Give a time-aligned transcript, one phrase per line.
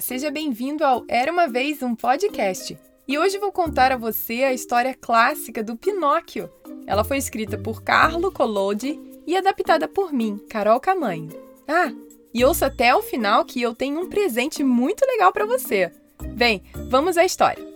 [0.00, 2.78] Seja bem-vindo ao Era uma Vez um Podcast.
[3.06, 6.50] E hoje vou contar a você a história clássica do Pinóquio.
[6.86, 11.30] Ela foi escrita por Carlo Collodi e adaptada por mim, Carol Camanho.
[11.66, 11.92] Ah,
[12.32, 15.90] e ouça até o final que eu tenho um presente muito legal para você.
[16.34, 17.66] Bem, vamos à história.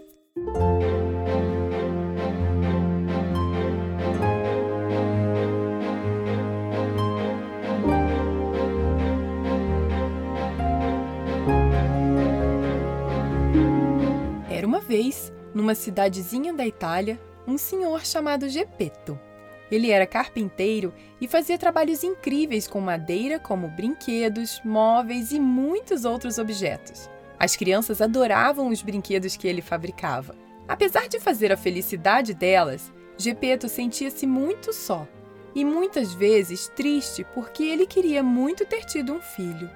[15.54, 19.18] Numa cidadezinha da Itália, um senhor chamado Geppetto.
[19.70, 26.36] Ele era carpinteiro e fazia trabalhos incríveis com madeira, como brinquedos, móveis e muitos outros
[26.38, 27.08] objetos.
[27.38, 30.36] As crianças adoravam os brinquedos que ele fabricava.
[30.68, 35.08] Apesar de fazer a felicidade delas, Geppetto sentia-se muito só
[35.54, 39.70] e muitas vezes triste porque ele queria muito ter tido um filho.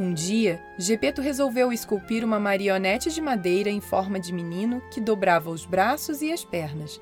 [0.00, 5.50] Um dia, Gepeto resolveu esculpir uma marionete de madeira em forma de menino que dobrava
[5.50, 7.00] os braços e as pernas.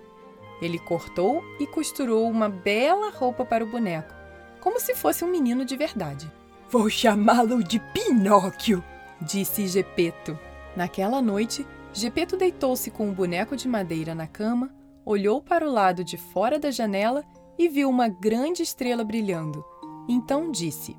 [0.62, 4.14] Ele cortou e costurou uma bela roupa para o boneco,
[4.62, 6.32] como se fosse um menino de verdade.
[6.70, 8.82] Vou chamá-lo de Pinóquio,
[9.20, 10.38] disse Gepeto.
[10.74, 16.02] Naquela noite, Gepeto deitou-se com o boneco de madeira na cama, olhou para o lado
[16.02, 17.22] de fora da janela
[17.58, 19.62] e viu uma grande estrela brilhando.
[20.08, 20.96] Então disse: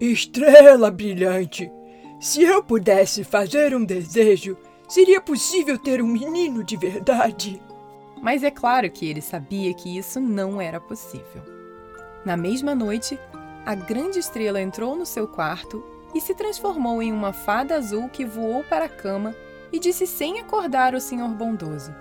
[0.00, 1.70] Estrela brilhante!
[2.20, 4.56] Se eu pudesse fazer um desejo,
[4.88, 7.62] seria possível ter um menino de verdade.
[8.20, 11.42] Mas é claro que ele sabia que isso não era possível.
[12.24, 13.18] Na mesma noite,
[13.64, 18.24] a grande estrela entrou no seu quarto e se transformou em uma fada azul que
[18.24, 19.34] voou para a cama
[19.72, 21.94] e disse sem acordar o senhor bondoso: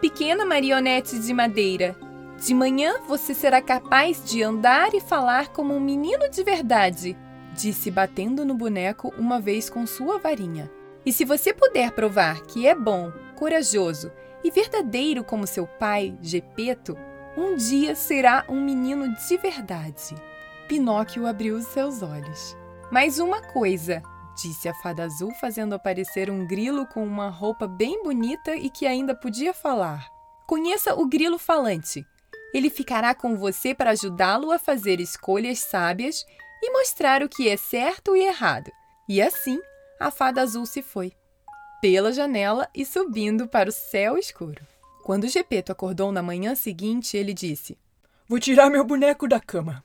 [0.00, 1.96] Pequena marionete de madeira,
[2.38, 7.16] de manhã você será capaz de andar e falar como um menino de verdade
[7.54, 10.70] disse batendo no boneco uma vez com sua varinha.
[11.04, 14.12] E se você puder provar que é bom, corajoso
[14.44, 16.96] e verdadeiro como seu pai, Gepeto,
[17.36, 20.14] um dia será um menino de verdade.
[20.68, 22.56] Pinóquio abriu os seus olhos.
[22.90, 24.02] Mais uma coisa,
[24.40, 28.86] disse a fada azul, fazendo aparecer um grilo com uma roupa bem bonita e que
[28.86, 30.06] ainda podia falar.
[30.46, 32.04] Conheça o grilo falante.
[32.52, 36.24] Ele ficará com você para ajudá-lo a fazer escolhas sábias
[36.62, 38.70] e mostrar o que é certo e errado.
[39.08, 39.60] E assim,
[39.98, 41.12] a fada azul se foi,
[41.80, 44.66] pela janela e subindo para o céu escuro.
[45.02, 47.78] Quando Gepeto acordou na manhã seguinte, ele disse:
[48.28, 49.84] Vou tirar meu boneco da cama.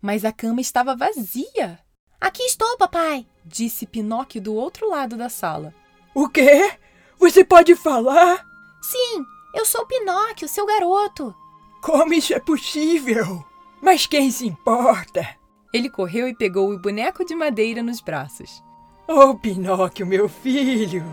[0.00, 1.78] Mas a cama estava vazia.
[2.20, 5.72] Aqui estou, papai, disse Pinóquio do outro lado da sala.
[6.14, 6.72] O quê?
[7.18, 8.44] Você pode falar?
[8.82, 9.24] Sim,
[9.54, 11.34] eu sou Pinóquio, seu garoto.
[11.80, 13.44] Como isso é possível?
[13.80, 15.37] Mas quem se importa?
[15.72, 18.62] Ele correu e pegou o boneco de madeira nos braços.
[19.06, 21.04] Oh, Pinóquio, meu filho!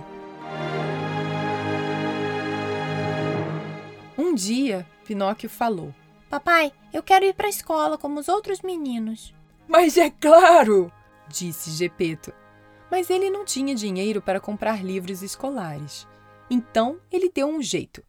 [4.18, 5.94] Um dia, Pinóquio falou:
[6.30, 9.34] Papai, eu quero ir para a escola como os outros meninos.
[9.68, 10.92] Mas é claro!
[11.28, 12.34] disse Gepeto.
[12.90, 16.08] Mas ele não tinha dinheiro para comprar livros escolares.
[16.50, 18.04] Então ele deu um jeito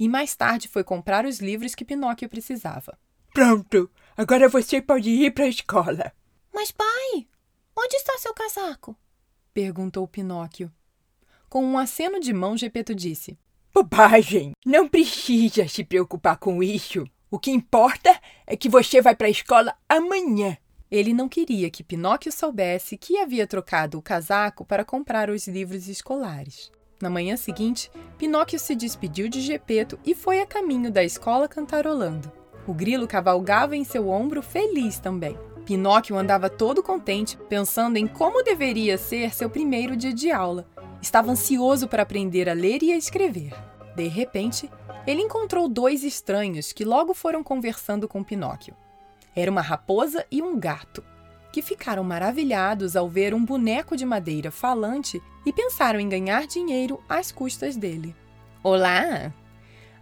[0.00, 2.98] e mais tarde foi comprar os livros que Pinóquio precisava.
[3.34, 6.12] Pronto, agora você pode ir para a escola.
[6.52, 7.26] Mas, pai,
[7.74, 8.94] onde está seu casaco?
[9.54, 10.70] perguntou Pinóquio.
[11.48, 13.38] Com um aceno de mão, Gepeto disse:
[13.72, 14.52] Bobagem!
[14.64, 17.06] Não precisa se preocupar com isso.
[17.30, 18.14] O que importa
[18.46, 20.56] é que você vai para a escola amanhã.
[20.90, 25.88] Ele não queria que Pinóquio soubesse que havia trocado o casaco para comprar os livros
[25.88, 26.70] escolares.
[27.00, 32.39] Na manhã seguinte, Pinóquio se despediu de Gepeto e foi a caminho da escola cantarolando.
[32.66, 35.36] O grilo cavalgava em seu ombro feliz também.
[35.64, 40.66] Pinóquio andava todo contente, pensando em como deveria ser seu primeiro dia de aula.
[41.00, 43.54] Estava ansioso para aprender a ler e a escrever.
[43.94, 44.70] De repente,
[45.06, 48.74] ele encontrou dois estranhos que logo foram conversando com Pinóquio.
[49.34, 51.02] Era uma raposa e um gato,
[51.52, 57.02] que ficaram maravilhados ao ver um boneco de madeira falante e pensaram em ganhar dinheiro
[57.08, 58.14] às custas dele.
[58.62, 59.32] Olá!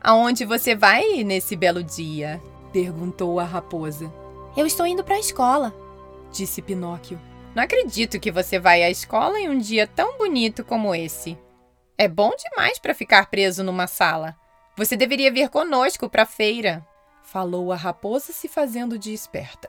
[0.01, 2.41] Aonde você vai nesse belo dia?
[2.73, 4.13] perguntou a raposa.
[4.57, 5.75] Eu estou indo para a escola,
[6.31, 7.21] disse Pinóquio.
[7.55, 11.39] Não acredito que você vai à escola em um dia tão bonito como esse.
[11.97, 14.37] É bom demais para ficar preso numa sala.
[14.77, 16.87] Você deveria vir conosco para a feira,
[17.25, 19.69] falou a raposa se fazendo de esperta.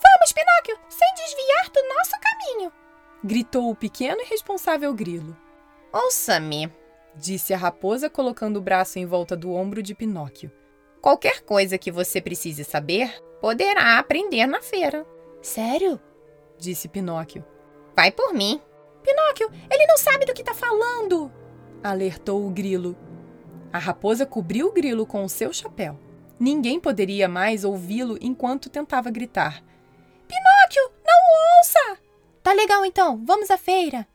[0.00, 2.72] Vamos, Pinóquio, sem desviar do nosso caminho,
[3.24, 5.36] gritou o pequeno e responsável grilo.
[5.92, 6.72] Ouça-me,
[7.16, 10.50] disse a raposa, colocando o braço em volta do ombro de Pinóquio.
[11.00, 15.06] Qualquer coisa que você precise saber, poderá aprender na feira.
[15.42, 16.00] Sério?
[16.58, 17.44] disse Pinóquio.
[17.94, 18.60] Vai por mim,
[19.02, 21.30] Pinóquio, ele não sabe do que tá falando!
[21.82, 22.96] Alertou o grilo.
[23.70, 25.98] A raposa cobriu o grilo com o seu chapéu.
[26.40, 29.62] Ninguém poderia mais ouvi-lo enquanto tentava gritar.
[30.26, 32.00] Pinóquio, não ouça!
[32.42, 34.06] Tá legal então, vamos à feira!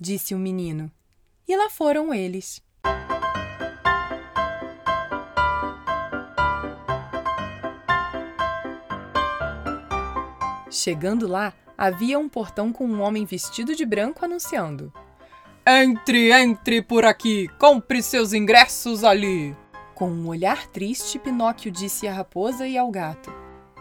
[0.00, 0.90] Disse o menino.
[1.48, 2.62] E lá foram eles.
[10.70, 14.92] Chegando lá, havia um portão com um homem vestido de branco anunciando:
[15.66, 19.56] Entre, entre por aqui, compre seus ingressos ali.
[19.94, 23.32] Com um olhar triste, Pinóquio disse à raposa e ao gato: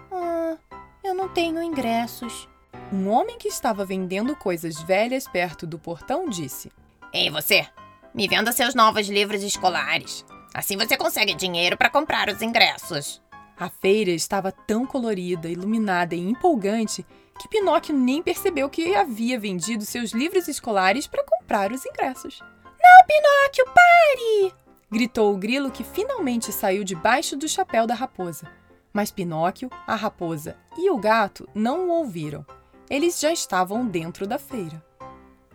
[0.09, 0.55] Ah,
[1.03, 2.47] eu não tenho ingressos.
[2.93, 6.71] Um homem que estava vendendo coisas velhas perto do portão disse:
[7.13, 7.65] Ei, você,
[8.13, 10.25] me venda seus novos livros escolares.
[10.53, 13.21] Assim você consegue dinheiro para comprar os ingressos.
[13.59, 17.05] A feira estava tão colorida, iluminada e empolgante
[17.39, 22.39] que Pinóquio nem percebeu que havia vendido seus livros escolares para comprar os ingressos.
[22.39, 24.53] Não, Pinóquio, pare!
[24.89, 28.47] gritou o grilo que finalmente saiu debaixo do chapéu da raposa.
[28.93, 32.45] Mas Pinóquio, a raposa e o gato não o ouviram.
[32.89, 34.83] Eles já estavam dentro da feira.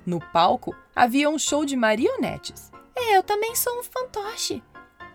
[0.04, 2.70] No palco havia um show de marionetes.
[3.10, 4.62] Eu também sou um fantoche.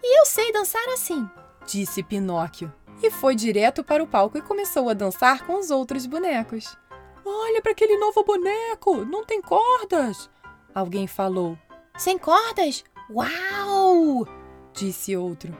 [0.03, 1.27] E eu sei dançar assim
[1.67, 2.73] disse Pinóquio,
[3.03, 6.77] e foi direto para o palco e começou a dançar com os outros bonecos.
[7.25, 10.29] Olha para aquele novo boneco, não tem cordas!
[10.73, 11.57] Alguém falou.
[11.97, 12.83] Sem cordas?
[13.09, 14.25] Uau!
[14.73, 15.55] disse outro.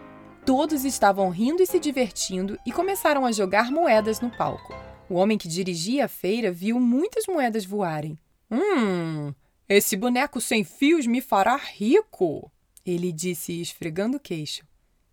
[0.45, 4.73] Todos estavam rindo e se divertindo e começaram a jogar moedas no palco.
[5.09, 8.17] O homem que dirigia a feira viu muitas moedas voarem.
[8.49, 9.33] Hum,
[9.67, 12.51] esse boneco sem fios me fará rico,
[12.85, 14.65] ele disse, esfregando o queixo.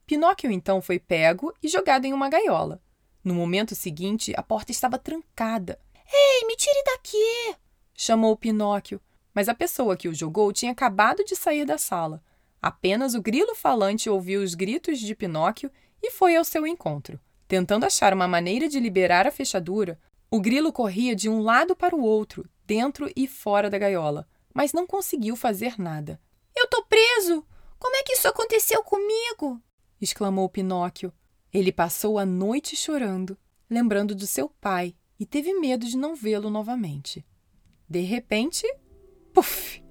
[0.07, 2.81] Pinóquio então foi pego e jogado em uma gaiola.
[3.25, 5.79] No momento seguinte, a porta estava trancada.
[6.13, 7.57] Ei, me tire daqui!
[7.95, 9.01] chamou Pinóquio,
[9.33, 12.23] mas a pessoa que o jogou tinha acabado de sair da sala.
[12.61, 15.71] Apenas o grilo falante ouviu os gritos de Pinóquio
[16.03, 17.19] e foi ao seu encontro.
[17.49, 19.99] Tentando achar uma maneira de liberar a fechadura,
[20.35, 24.73] o grilo corria de um lado para o outro, dentro e fora da gaiola, mas
[24.73, 26.21] não conseguiu fazer nada.
[26.57, 27.47] Eu tô preso!
[27.79, 29.63] Como é que isso aconteceu comigo?
[30.01, 31.13] exclamou Pinóquio.
[31.53, 33.39] Ele passou a noite chorando,
[33.71, 37.25] lembrando do seu pai, e teve medo de não vê-lo novamente.
[37.89, 38.67] De repente,
[39.33, 39.85] puf!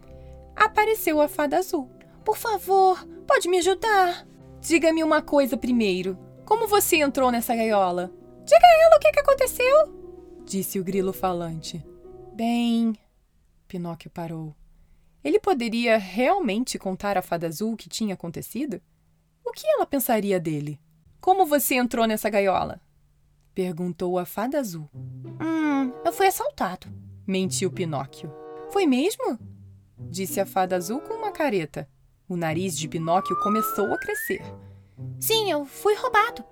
[0.57, 1.89] Apareceu a fada azul.
[2.25, 4.27] Por favor, pode me ajudar?
[4.59, 6.19] Diga-me uma coisa primeiro.
[6.43, 8.13] Como você entrou nessa gaiola?
[8.43, 10.02] Diga a ela o que, que aconteceu,
[10.53, 11.83] disse o grilo falante.
[12.31, 12.95] Bem,
[13.67, 14.55] Pinóquio parou.
[15.23, 18.79] Ele poderia realmente contar à fada azul o que tinha acontecido?
[19.43, 20.79] O que ela pensaria dele?
[21.19, 22.79] Como você entrou nessa gaiola?
[23.55, 24.87] Perguntou a fada azul.
[24.93, 26.85] Hum, eu fui assaltado.
[27.25, 28.31] Mentiu Pinóquio.
[28.69, 29.39] Foi mesmo?
[29.97, 31.89] Disse a fada azul com uma careta.
[32.29, 34.43] O nariz de Pinóquio começou a crescer.
[35.19, 36.45] Sim, eu fui roubado.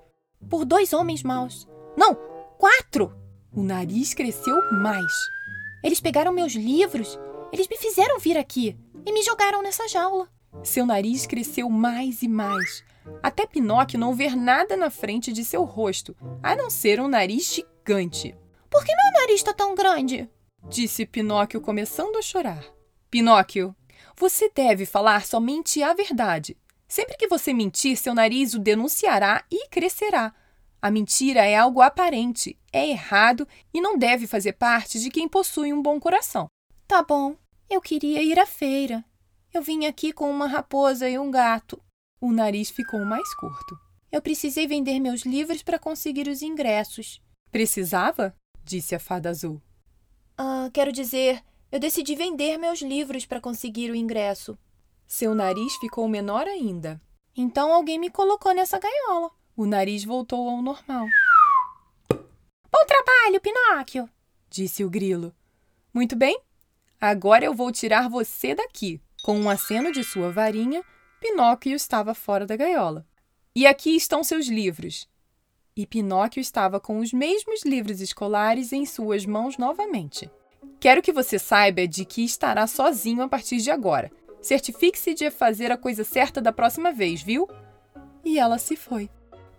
[0.49, 1.67] Por dois homens maus.
[1.95, 2.15] Não,
[2.57, 3.20] quatro!
[3.53, 5.11] O nariz cresceu mais.
[5.83, 7.19] Eles pegaram meus livros,
[7.51, 10.29] eles me fizeram vir aqui e me jogaram nessa jaula.
[10.63, 12.83] Seu nariz cresceu mais e mais,
[13.21, 17.53] até Pinóquio não ver nada na frente de seu rosto, a não ser um nariz
[17.53, 18.35] gigante.
[18.69, 20.29] Por que meu nariz está tão grande?
[20.69, 22.63] Disse Pinóquio, começando a chorar.
[23.09, 23.75] Pinóquio,
[24.15, 26.55] você deve falar somente a verdade.
[26.87, 30.33] Sempre que você mentir, seu nariz o denunciará e crescerá.
[30.81, 35.71] A mentira é algo aparente, é errado e não deve fazer parte de quem possui
[35.71, 36.47] um bom coração.
[36.87, 37.37] Tá bom,
[37.69, 39.05] eu queria ir à feira.
[39.53, 41.79] Eu vim aqui com uma raposa e um gato.
[42.19, 43.77] O nariz ficou mais curto.
[44.11, 47.21] Eu precisei vender meus livros para conseguir os ingressos.
[47.51, 48.35] Precisava?
[48.63, 49.61] disse a fada azul.
[50.37, 54.57] Ah, quero dizer, eu decidi vender meus livros para conseguir o ingresso.
[55.07, 56.99] Seu nariz ficou menor ainda.
[57.35, 59.31] Então alguém me colocou nessa gaiola.
[59.61, 61.05] O nariz voltou ao normal.
[62.09, 64.09] Bom trabalho, Pinóquio!
[64.49, 65.31] disse o grilo.
[65.93, 66.41] Muito bem.
[66.99, 68.99] Agora eu vou tirar você daqui.
[69.21, 70.83] Com um aceno de sua varinha,
[71.19, 73.05] Pinóquio estava fora da gaiola.
[73.55, 75.07] E aqui estão seus livros.
[75.75, 80.27] E Pinóquio estava com os mesmos livros escolares em suas mãos novamente.
[80.79, 84.11] Quero que você saiba de que estará sozinho a partir de agora.
[84.41, 87.47] Certifique-se de fazer a coisa certa da próxima vez, viu?
[88.25, 89.07] E ela se foi.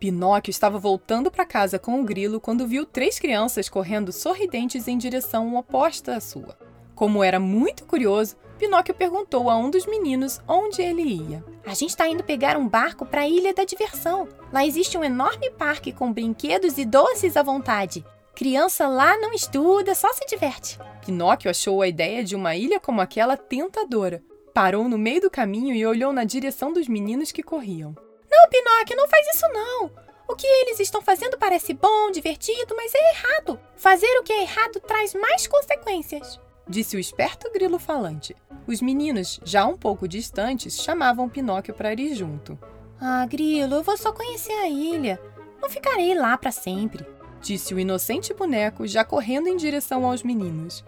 [0.03, 4.99] Pinóquio estava voltando para casa com o grilo quando viu três crianças correndo sorridentes em
[4.99, 6.59] direção oposta à sua.
[6.93, 11.45] Como era muito curioso, Pinóquio perguntou a um dos meninos onde ele ia.
[11.65, 14.27] A gente está indo pegar um barco para a Ilha da Diversão.
[14.53, 18.05] Lá existe um enorme parque com brinquedos e doces à vontade.
[18.35, 20.81] Criança lá não estuda, só se diverte.
[21.07, 24.21] Pinóquio achou a ideia de uma ilha como aquela tentadora.
[24.53, 27.95] Parou no meio do caminho e olhou na direção dos meninos que corriam.
[28.33, 29.91] Não, Pinóquio, não faz isso não.
[30.27, 33.61] O que eles estão fazendo parece bom, divertido, mas é errado.
[33.77, 36.41] Fazer o que é errado traz mais consequências.
[36.67, 38.35] Disse o esperto grilo falante.
[38.67, 42.59] Os meninos, já um pouco distantes, chamavam Pinóquio para ir junto.
[43.01, 45.21] Ah, grilo, eu vou só conhecer a ilha.
[45.61, 47.05] Não ficarei lá para sempre
[47.43, 50.85] disse o inocente boneco, já correndo em direção aos meninos.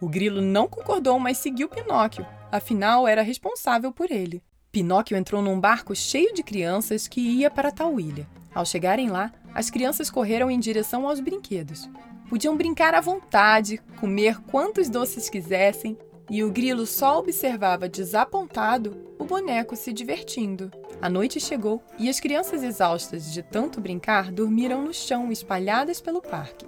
[0.00, 4.42] O grilo não concordou, mas seguiu Pinóquio, afinal era responsável por ele.
[4.70, 8.28] Pinóquio entrou num barco cheio de crianças que ia para tal ilha.
[8.54, 11.88] Ao chegarem lá, as crianças correram em direção aos brinquedos.
[12.28, 15.96] Podiam brincar à vontade, comer quantos doces quisessem,
[16.30, 20.70] e o grilo só observava desapontado o boneco se divertindo.
[21.00, 26.20] A noite chegou e as crianças exaustas de tanto brincar dormiram no chão, espalhadas pelo
[26.20, 26.66] parque.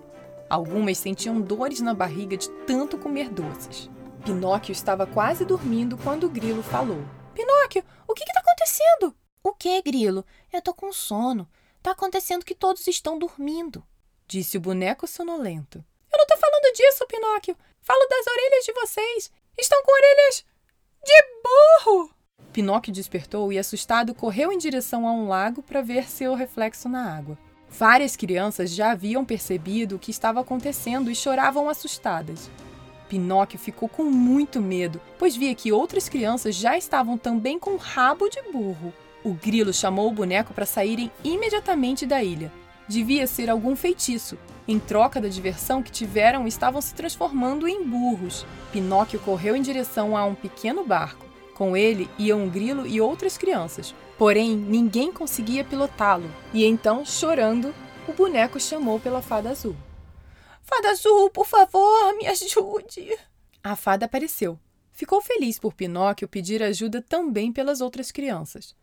[0.48, 3.90] Algumas sentiam dores na barriga de tanto comer doces.
[4.24, 7.02] Pinóquio estava quase dormindo quando o grilo falou:
[7.34, 9.16] Pinóquio, o que está acontecendo?
[9.42, 10.24] O que, grilo?
[10.52, 11.48] Eu tô com sono.
[11.82, 13.82] Tá acontecendo que todos estão dormindo,
[14.26, 15.82] disse o boneco sonolento.
[16.12, 17.56] Eu não tô falando disso, Pinóquio.
[17.80, 19.32] Falo das orelhas de vocês.
[19.58, 20.44] Estão com orelhas
[21.02, 22.10] de burro.
[22.52, 27.16] Pinóquio despertou e, assustado, correu em direção a um lago para ver seu reflexo na
[27.16, 27.38] água.
[27.68, 32.50] Várias crianças já haviam percebido o que estava acontecendo e choravam assustadas.
[33.10, 38.28] Pinóquio ficou com muito medo, pois via que outras crianças já estavam também com rabo
[38.28, 38.94] de burro.
[39.24, 42.52] O grilo chamou o boneco para saírem imediatamente da ilha.
[42.86, 44.38] Devia ser algum feitiço.
[44.66, 48.46] Em troca da diversão que tiveram, estavam se transformando em burros.
[48.70, 51.26] Pinóquio correu em direção a um pequeno barco.
[51.54, 53.92] Com ele iam um grilo e outras crianças.
[54.16, 56.30] Porém, ninguém conseguia pilotá-lo.
[56.54, 57.74] E então, chorando,
[58.06, 59.74] o boneco chamou pela fada azul.
[60.70, 63.18] Fada azul, por favor, me ajude.
[63.62, 64.56] A fada apareceu.
[64.92, 68.76] Ficou feliz por Pinóquio pedir ajuda também pelas outras crianças.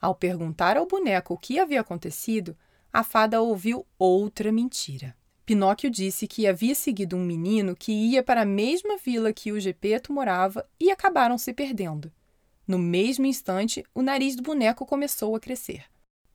[0.00, 2.56] Ao perguntar ao boneco o que havia acontecido,
[2.92, 5.16] a fada ouviu outra mentira.
[5.46, 9.60] Pinóquio disse que havia seguido um menino que ia para a mesma vila que o
[9.60, 12.12] Gepeto morava e acabaram se perdendo.
[12.66, 15.84] No mesmo instante, o nariz do boneco começou a crescer.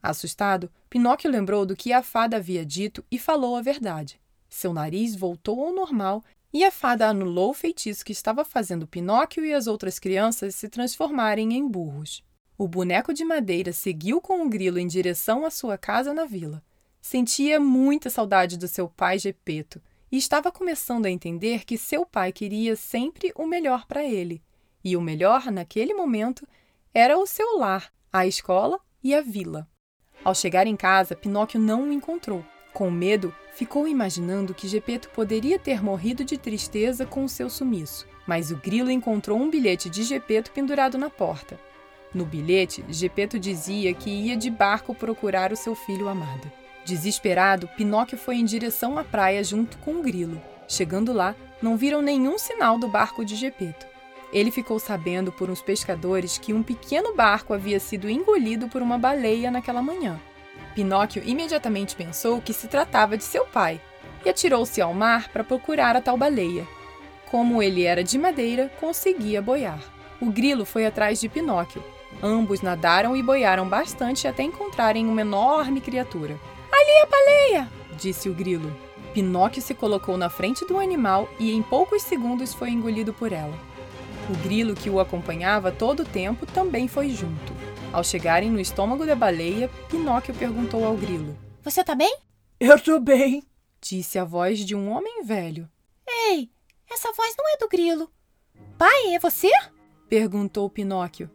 [0.02, 4.23] Assustado, Pinóquio lembrou do que a fada havia dito e falou a verdade.
[4.54, 9.44] Seu nariz voltou ao normal e a fada anulou o feitiço que estava fazendo Pinóquio
[9.44, 12.24] e as outras crianças se transformarem em burros.
[12.56, 16.64] O boneco de madeira seguiu com o grilo em direção à sua casa na vila.
[17.02, 19.82] Sentia muita saudade do seu pai Gepeto
[20.12, 24.40] e estava começando a entender que seu pai queria sempre o melhor para ele
[24.84, 26.48] e o melhor, naquele momento,
[26.94, 29.68] era o seu lar, a escola e a vila.
[30.24, 32.46] Ao chegar em casa, Pinóquio não o encontrou.
[32.74, 38.08] Com medo, ficou imaginando que Gepeto poderia ter morrido de tristeza com o seu sumiço.
[38.26, 41.60] Mas o grilo encontrou um bilhete de Gepeto pendurado na porta.
[42.14, 46.52] No bilhete, Gepeto dizia que ia de barco procurar o seu filho amado.
[46.84, 50.42] Desesperado, Pinóquio foi em direção à praia junto com o grilo.
[50.68, 53.86] Chegando lá, não viram nenhum sinal do barco de Gepeto.
[54.32, 58.98] Ele ficou sabendo por uns pescadores que um pequeno barco havia sido engolido por uma
[58.98, 60.20] baleia naquela manhã.
[60.74, 63.80] Pinóquio imediatamente pensou que se tratava de seu pai
[64.26, 66.66] e atirou-se ao mar para procurar a tal baleia.
[67.30, 69.80] Como ele era de madeira, conseguia boiar.
[70.22, 71.84] O grilo foi atrás de Pinóquio.
[72.22, 76.40] Ambos nadaram e boiaram bastante até encontrarem uma enorme criatura.
[76.72, 77.70] Ali a baleia!
[77.98, 78.76] disse o grilo.
[79.14, 83.54] Pinóquio se colocou na frente do animal e em poucos segundos foi engolido por ela.
[84.30, 87.54] O grilo que o acompanhava todo o tempo também foi junto.
[87.94, 92.18] Ao chegarem no estômago da baleia, Pinóquio perguntou ao grilo: Você tá bem?
[92.60, 93.44] Eu tô bem,
[93.80, 95.70] disse a voz de um homem velho.
[96.08, 96.50] Ei,
[96.92, 98.12] essa voz não é do grilo.
[98.80, 99.52] Pai, é você?
[100.10, 101.30] perguntou Pinóquio.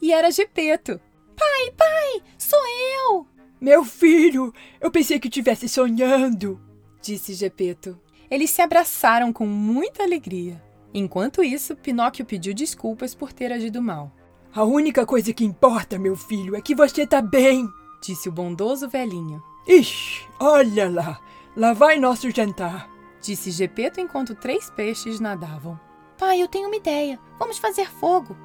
[0.00, 1.00] E era Gepeto.
[1.36, 2.60] Pai, pai, sou
[3.08, 3.26] eu!
[3.60, 6.60] Meu filho, eu pensei que estivesse sonhando,
[7.02, 8.00] disse Gepeto.
[8.30, 10.62] Eles se abraçaram com muita alegria.
[10.92, 14.12] Enquanto isso, Pinóquio pediu desculpas por ter agido mal.
[14.54, 17.68] A única coisa que importa, meu filho, é que você tá bem,
[18.00, 19.42] disse o bondoso velhinho.
[19.66, 21.20] Ixi, olha lá,
[21.56, 22.88] lá vai nosso jantar,
[23.20, 25.78] disse Gepeto enquanto três peixes nadavam.
[26.16, 27.18] Pai, eu tenho uma ideia.
[27.38, 28.36] Vamos fazer fogo.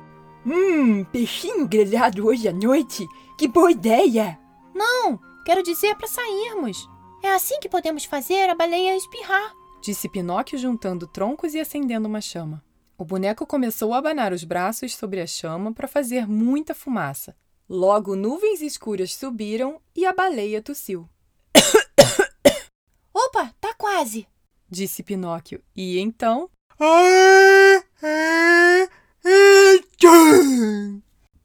[0.46, 3.08] Hum, peixinho grelhado hoje à noite?
[3.38, 4.40] Que boa ideia!
[4.74, 6.90] Não, quero dizer para sairmos.
[7.22, 12.22] É assim que podemos fazer a baleia espirrar disse Pinóquio juntando troncos e acendendo uma
[12.22, 12.64] chama.
[13.00, 17.34] O boneco começou a abanar os braços sobre a chama para fazer muita fumaça.
[17.70, 21.08] Logo, nuvens escuras subiram e a baleia tossiu.
[23.16, 24.28] Opa, tá quase!
[24.70, 25.64] disse Pinóquio.
[25.74, 26.50] E então.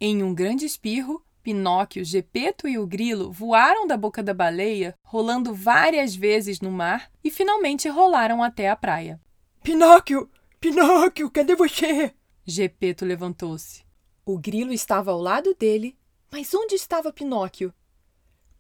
[0.01, 5.55] Em um grande espirro, Pinóquio, Gepeto e o Grilo voaram da boca da baleia, rolando
[5.55, 9.21] várias vezes no mar e finalmente rolaram até a praia.
[9.63, 10.29] Pinóquio!
[10.65, 12.15] Pinóquio, cadê você?
[12.43, 13.85] Gepeto levantou-se.
[14.25, 15.95] O grilo estava ao lado dele,
[16.33, 17.71] mas onde estava Pinóquio?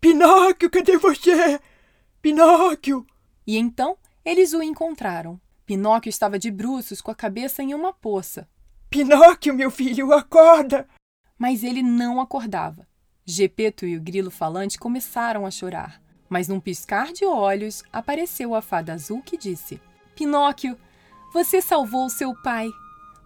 [0.02, 1.58] Pinóquio, cadê você?
[2.20, 3.06] Pinóquio!
[3.46, 5.40] E então eles o encontraram.
[5.64, 8.46] Pinóquio estava de bruços com a cabeça em uma poça.
[8.90, 10.86] Pinóquio, meu filho, acorda!
[11.38, 12.86] Mas ele não acordava.
[13.24, 16.02] Gepeto e o grilo falante começaram a chorar.
[16.28, 19.80] Mas num piscar de olhos apareceu a fada azul que disse:
[20.14, 20.78] Pinóquio,
[21.34, 22.70] você salvou seu pai.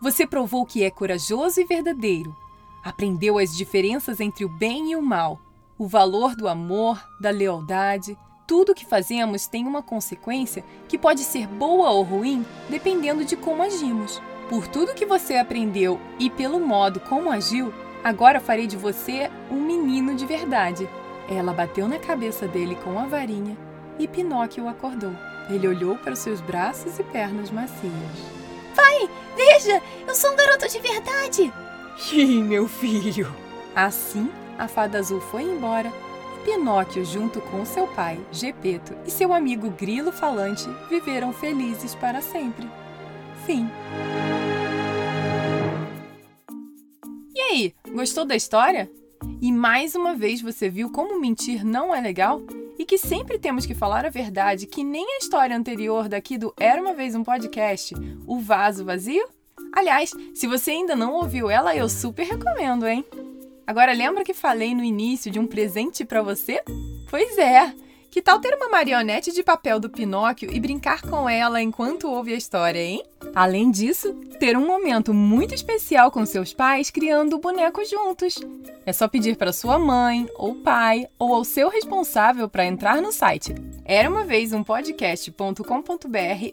[0.00, 2.34] Você provou que é corajoso e verdadeiro.
[2.82, 5.38] Aprendeu as diferenças entre o bem e o mal,
[5.76, 8.16] o valor do amor, da lealdade.
[8.46, 13.62] Tudo que fazemos tem uma consequência que pode ser boa ou ruim dependendo de como
[13.62, 14.22] agimos.
[14.48, 19.60] Por tudo que você aprendeu e pelo modo como agiu, agora farei de você um
[19.60, 20.88] menino de verdade.
[21.28, 23.67] Ela bateu na cabeça dele com a varinha
[23.98, 25.12] e Pinóquio acordou.
[25.50, 27.92] Ele olhou para os seus braços e pernas macias.
[28.74, 31.52] Pai, veja, eu sou um garoto de verdade.
[31.98, 33.34] Sim, meu filho.
[33.74, 35.92] Assim, a fada azul foi embora
[36.34, 42.22] e Pinóquio, junto com seu pai, Gepeto, e seu amigo Grilo Falante, viveram felizes para
[42.22, 42.68] sempre.
[43.44, 43.68] Fim.
[47.34, 48.90] E aí, gostou da história?
[49.40, 52.40] E mais uma vez você viu como mentir não é legal?
[52.88, 56.80] Que sempre temos que falar a verdade, que nem a história anterior daqui do Era
[56.80, 57.94] uma Vez um Podcast,
[58.26, 59.28] O Vaso Vazio?
[59.74, 63.04] Aliás, se você ainda não ouviu ela, eu super recomendo, hein?
[63.66, 66.62] Agora lembra que falei no início de um presente para você?
[67.10, 67.74] Pois é!
[68.10, 72.32] Que tal ter uma marionete de papel do Pinóquio e brincar com ela enquanto ouve
[72.32, 73.02] a história, hein?
[73.34, 78.36] Além disso, ter um momento muito especial com seus pais criando o boneco juntos.
[78.86, 83.12] É só pedir para sua mãe, ou pai, ou ao seu responsável para entrar no
[83.12, 83.54] site
[83.90, 85.64] era uma vez um podcast.com.br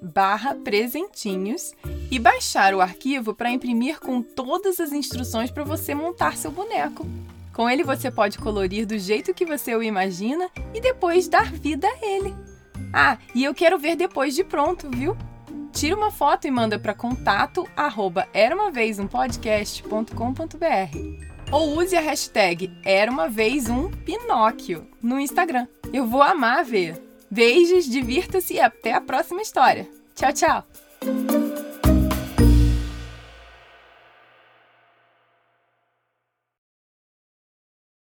[0.02, 1.74] barra presentinhos
[2.10, 7.06] e baixar o arquivo para imprimir com todas as instruções para você montar seu boneco.
[7.56, 11.88] Com ele você pode colorir do jeito que você o imagina e depois dar vida
[11.88, 12.36] a ele.
[12.94, 15.15] Ah, e eu quero ver depois de pronto, viu?
[15.72, 18.28] Tira uma foto e manda para contato arroba
[21.52, 25.68] ou use a hashtag era uma vez um Pinóquio no Instagram.
[25.94, 27.02] Eu vou amar ver.
[27.32, 29.88] Beijos, divirta-se e até a próxima história.
[30.15, 31.45] Tchau, tchau!